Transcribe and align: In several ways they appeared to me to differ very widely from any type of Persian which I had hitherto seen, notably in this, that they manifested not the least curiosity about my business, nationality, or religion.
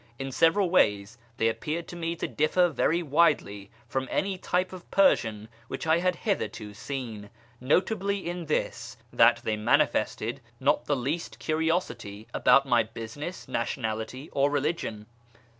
In 0.17 0.31
several 0.31 0.71
ways 0.71 1.19
they 1.37 1.47
appeared 1.47 1.87
to 1.89 1.95
me 1.95 2.15
to 2.15 2.27
differ 2.27 2.69
very 2.69 3.03
widely 3.03 3.69
from 3.87 4.07
any 4.09 4.35
type 4.35 4.73
of 4.73 4.89
Persian 4.89 5.47
which 5.67 5.85
I 5.85 5.99
had 5.99 6.15
hitherto 6.15 6.73
seen, 6.73 7.29
notably 7.59 8.27
in 8.27 8.47
this, 8.47 8.97
that 9.13 9.41
they 9.43 9.57
manifested 9.57 10.41
not 10.59 10.85
the 10.85 10.95
least 10.95 11.37
curiosity 11.37 12.27
about 12.33 12.65
my 12.65 12.81
business, 12.81 13.47
nationality, 13.47 14.27
or 14.31 14.49
religion. 14.49 15.05